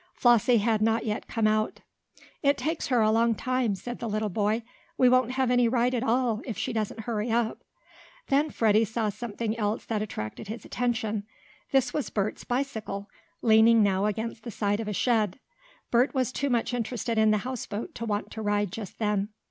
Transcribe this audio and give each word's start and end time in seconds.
Flossie 0.15 0.57
had 0.57 0.81
not 0.81 1.05
yet 1.05 1.27
come 1.27 1.45
out. 1.45 1.81
"It 2.41 2.57
takes 2.57 2.87
her 2.87 3.01
a 3.01 3.11
long 3.11 3.35
time," 3.35 3.75
said 3.75 3.99
the 3.99 4.09
little 4.09 4.29
boy. 4.31 4.63
"We 4.97 5.07
won't 5.09 5.33
have 5.33 5.51
any 5.51 5.67
ride 5.67 5.93
at 5.93 6.01
all, 6.01 6.41
if 6.43 6.57
she 6.57 6.73
doesn't 6.73 7.01
hurry 7.01 7.29
up." 7.31 7.63
Then 8.25 8.49
Freddie 8.49 8.83
saw 8.83 9.09
something 9.09 9.55
else 9.59 9.85
that 9.85 10.01
attracted 10.01 10.47
his 10.47 10.65
attention. 10.65 11.27
This 11.71 11.93
was 11.93 12.09
Bert's 12.09 12.43
bicycle, 12.43 13.11
leaning 13.43 13.83
now 13.83 14.05
against 14.07 14.41
the 14.41 14.49
side 14.49 14.79
of 14.79 14.87
a 14.87 14.91
shed. 14.93 15.37
Bert 15.91 16.15
was 16.15 16.31
too 16.31 16.49
much 16.49 16.73
interested 16.73 17.19
in 17.19 17.29
the 17.29 17.37
houseboat 17.45 17.93
to 17.93 18.03
want 18.03 18.31
to 18.31 18.41
ride 18.41 18.71
just 18.71 18.97
then. 18.97 19.29